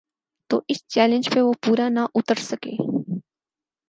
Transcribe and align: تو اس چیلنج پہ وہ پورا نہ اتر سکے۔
تو 0.49 0.61
اس 0.67 0.87
چیلنج 0.87 1.29
پہ 1.33 1.39
وہ 1.41 1.53
پورا 1.61 1.89
نہ 1.89 1.99
اتر 2.15 2.39
سکے۔ 2.39 2.75